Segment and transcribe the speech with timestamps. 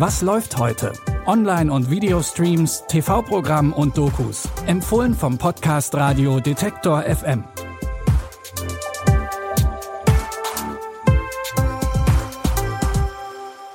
[0.00, 0.94] Was läuft heute?
[1.26, 4.48] Online- und Videostreams, TV-Programm und Dokus.
[4.66, 7.44] Empfohlen vom Podcast Radio Detektor FM.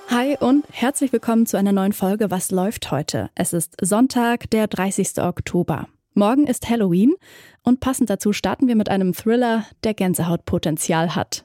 [0.10, 3.30] Hi und herzlich willkommen zu einer neuen Folge Was läuft heute?
[3.36, 5.22] Es ist Sonntag, der 30.
[5.22, 5.88] Oktober.
[6.16, 7.14] Morgen ist Halloween
[7.62, 11.45] und passend dazu starten wir mit einem Thriller, der Gänsehautpotenzial hat.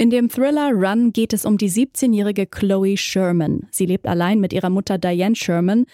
[0.00, 3.66] In dem Thriller Run geht es um die 17-jährige Chloe Sherman.
[3.72, 5.86] Sie lebt allein mit ihrer Mutter Diane Sherman,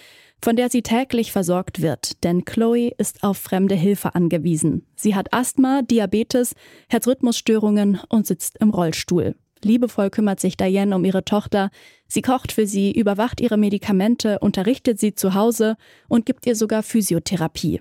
[0.42, 4.86] von der sie täglich versorgt wird, denn Chloe ist auf fremde Hilfe angewiesen.
[4.94, 6.54] Sie hat Asthma, Diabetes,
[6.90, 9.36] Herzrhythmusstörungen und sitzt im Rollstuhl.
[9.62, 11.70] Liebevoll kümmert sich Diane um ihre Tochter.
[12.06, 15.76] Sie kocht für sie, überwacht ihre Medikamente, unterrichtet sie zu Hause
[16.08, 17.80] und gibt ihr sogar Physiotherapie.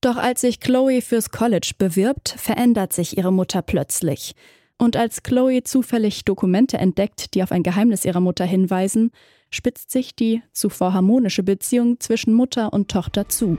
[0.00, 4.34] Doch als sich Chloe fürs College bewirbt, verändert sich ihre Mutter plötzlich.
[4.84, 9.12] Und als Chloe zufällig Dokumente entdeckt, die auf ein Geheimnis ihrer Mutter hinweisen,
[9.48, 13.56] spitzt sich die zuvor harmonische Beziehung zwischen Mutter und Tochter zu.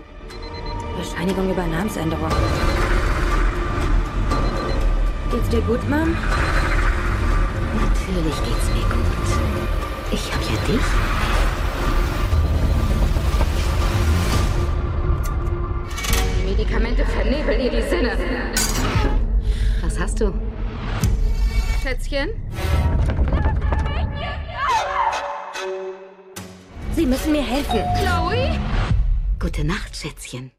[1.00, 2.30] Bescheinigung über Namensänderung.
[5.32, 6.16] Geht's dir gut, Mom?
[7.74, 9.18] Natürlich geht's mir gut.
[10.12, 10.82] Ich hab ja dich.
[16.46, 18.12] Medikamente vernebeln ihr die Sinne.
[21.86, 22.30] Schätzchen?
[26.96, 27.80] Sie müssen mir helfen.
[28.02, 28.60] Chloe?
[29.40, 30.50] Gute Nacht, Schätzchen.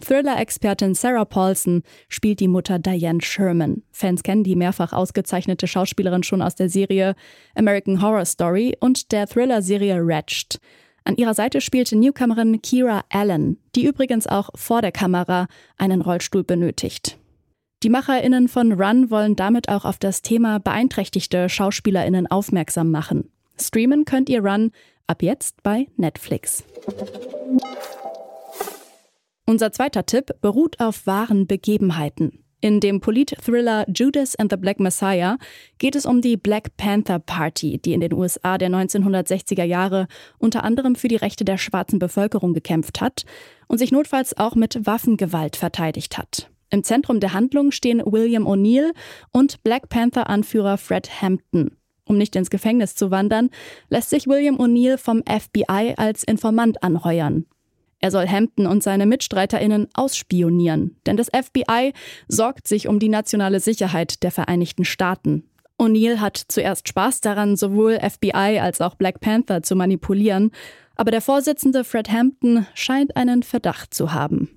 [0.00, 3.82] Thriller-Expertin Sarah Paulson spielt die Mutter Diane Sherman.
[3.92, 7.14] Fans kennen die mehrfach ausgezeichnete Schauspielerin schon aus der Serie
[7.54, 10.60] American Horror Story und der Thriller-Serie Wretched.
[11.04, 16.42] An ihrer Seite spielte Newcomerin Kira Allen, die übrigens auch vor der Kamera einen Rollstuhl
[16.42, 17.18] benötigt.
[17.84, 23.30] Die MacherInnen von Run wollen damit auch auf das Thema beeinträchtigte SchauspielerInnen aufmerksam machen.
[23.60, 24.70] Streamen könnt ihr Run
[25.06, 26.64] ab jetzt bei Netflix.
[29.44, 32.42] Unser zweiter Tipp beruht auf wahren Begebenheiten.
[32.62, 35.36] In dem Polit-Thriller Judas and the Black Messiah
[35.76, 40.64] geht es um die Black Panther Party, die in den USA der 1960er Jahre unter
[40.64, 43.26] anderem für die Rechte der schwarzen Bevölkerung gekämpft hat
[43.68, 46.48] und sich notfalls auch mit Waffengewalt verteidigt hat.
[46.74, 48.94] Im Zentrum der Handlung stehen William O'Neill
[49.30, 51.76] und Black Panther-Anführer Fred Hampton.
[52.04, 53.50] Um nicht ins Gefängnis zu wandern,
[53.90, 57.46] lässt sich William O'Neill vom FBI als Informant anheuern.
[58.00, 61.92] Er soll Hampton und seine MitstreiterInnen ausspionieren, denn das FBI
[62.26, 65.44] sorgt sich um die nationale Sicherheit der Vereinigten Staaten.
[65.78, 70.50] O'Neill hat zuerst Spaß daran, sowohl FBI als auch Black Panther zu manipulieren,
[70.96, 74.53] aber der Vorsitzende Fred Hampton scheint einen Verdacht zu haben.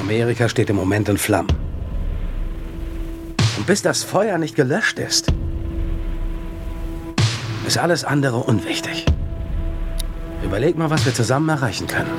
[0.00, 1.48] Amerika steht im Moment in Flammen.
[3.56, 5.32] Und bis das Feuer nicht gelöscht ist,
[7.66, 9.04] ist alles andere unwichtig.
[10.42, 12.10] Überleg mal, was wir zusammen erreichen können.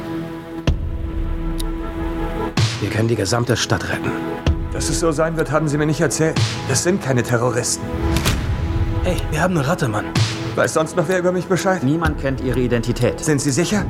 [2.82, 4.12] Wir können die gesamte Stadt retten.
[4.72, 6.40] Dass es so sein wird, haben Sie mir nicht erzählt.
[6.68, 7.84] Das sind keine Terroristen.
[9.04, 10.06] Hey, wir haben eine Ratte, Mann.
[10.56, 11.84] Weiß sonst noch wer über mich Bescheid?
[11.84, 13.20] Niemand kennt ihre Identität.
[13.20, 13.86] Sind Sie sicher?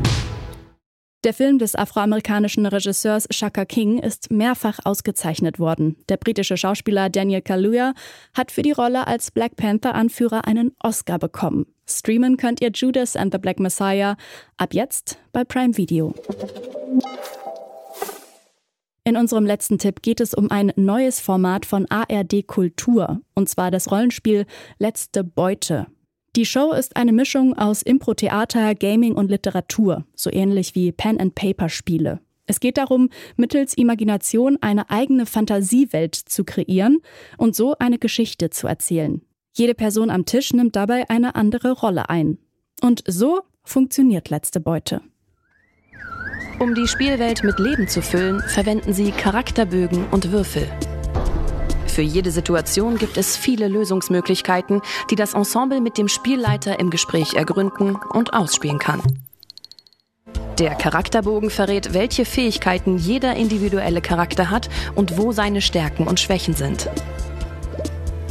[1.25, 5.97] Der Film des afroamerikanischen Regisseurs Shaka King ist mehrfach ausgezeichnet worden.
[6.07, 7.93] Der britische Schauspieler Daniel Kaluuya
[8.33, 11.65] hat für die Rolle als Black Panther-Anführer einen Oscar bekommen.
[11.85, 14.15] Streamen könnt ihr Judas and the Black Messiah
[14.55, 16.15] ab jetzt bei Prime Video.
[19.03, 23.71] In unserem letzten Tipp geht es um ein neues Format von ARD Kultur, und zwar
[23.71, 24.45] das Rollenspiel
[24.77, 25.87] Letzte Beute.
[26.35, 32.19] Die Show ist eine Mischung aus Impro-Theater, Gaming und Literatur, so ähnlich wie Pen-and-Paper-Spiele.
[32.45, 36.99] Es geht darum, mittels Imagination eine eigene Fantasiewelt zu kreieren
[37.37, 39.21] und so eine Geschichte zu erzählen.
[39.53, 42.37] Jede Person am Tisch nimmt dabei eine andere Rolle ein.
[42.81, 45.01] Und so funktioniert letzte Beute.
[46.59, 50.67] Um die Spielwelt mit Leben zu füllen, verwenden sie Charakterbögen und Würfel.
[51.99, 57.33] Für jede Situation gibt es viele Lösungsmöglichkeiten, die das Ensemble mit dem Spielleiter im Gespräch
[57.33, 59.01] ergründen und ausspielen kann.
[60.57, 66.53] Der Charakterbogen verrät, welche Fähigkeiten jeder individuelle Charakter hat und wo seine Stärken und Schwächen
[66.53, 66.89] sind.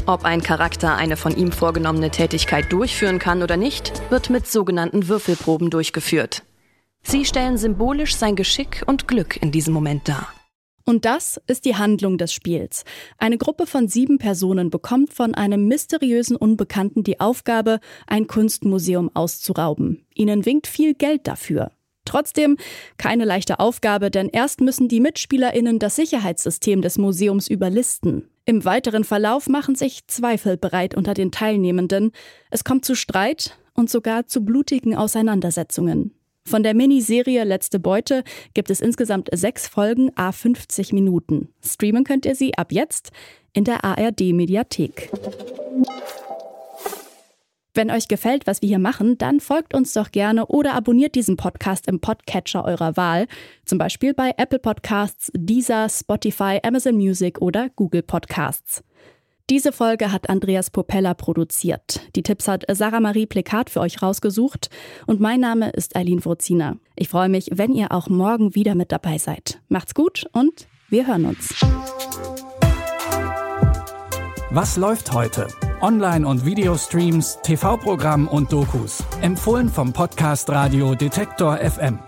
[0.06, 5.08] Ob ein Charakter eine von ihm vorgenommene Tätigkeit durchführen kann oder nicht, wird mit sogenannten
[5.08, 6.42] Würfelproben durchgeführt.
[7.02, 10.28] Sie stellen symbolisch sein Geschick und Glück in diesem Moment dar.
[10.88, 12.82] Und das ist die Handlung des Spiels.
[13.18, 20.06] Eine Gruppe von sieben Personen bekommt von einem mysteriösen Unbekannten die Aufgabe, ein Kunstmuseum auszurauben.
[20.14, 21.72] Ihnen winkt viel Geld dafür.
[22.06, 22.56] Trotzdem
[22.96, 28.26] keine leichte Aufgabe, denn erst müssen die Mitspielerinnen das Sicherheitssystem des Museums überlisten.
[28.46, 32.12] Im weiteren Verlauf machen sich Zweifel bereit unter den Teilnehmenden.
[32.50, 36.17] Es kommt zu Streit und sogar zu blutigen Auseinandersetzungen.
[36.48, 38.24] Von der Miniserie Letzte Beute
[38.54, 41.48] gibt es insgesamt sechs Folgen a 50 Minuten.
[41.62, 43.10] Streamen könnt ihr sie ab jetzt
[43.52, 45.10] in der ARD Mediathek.
[47.74, 51.36] Wenn euch gefällt, was wir hier machen, dann folgt uns doch gerne oder abonniert diesen
[51.36, 53.26] Podcast im Podcatcher eurer Wahl,
[53.66, 58.82] zum Beispiel bei Apple Podcasts, Deezer, Spotify, Amazon Music oder Google Podcasts.
[59.50, 62.02] Diese Folge hat Andreas Popella produziert.
[62.14, 64.68] Die Tipps hat Sarah Marie Plekat für euch rausgesucht
[65.06, 66.76] und mein Name ist Eileen Wurzina.
[66.96, 69.62] Ich freue mich, wenn ihr auch morgen wieder mit dabei seid.
[69.68, 71.54] Macht's gut und wir hören uns.
[74.50, 75.48] Was läuft heute?
[75.80, 79.02] Online- und Videostreams, TV-Programm und Dokus.
[79.22, 81.98] Empfohlen vom Podcast Radio Detektor FM.